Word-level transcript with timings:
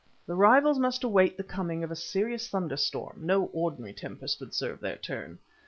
The 0.25 0.33
rivals 0.33 0.79
must 0.79 1.03
await 1.03 1.37
the 1.37 1.43
coming 1.43 1.83
of 1.83 1.91
a 1.91 1.95
serious 1.95 2.47
thunderstorm, 2.47 3.19
no 3.23 3.51
ordinary 3.53 3.93
tempest 3.93 4.39
would 4.39 4.55
serve 4.55 4.79
their 4.79 4.97
turn. 4.97 5.37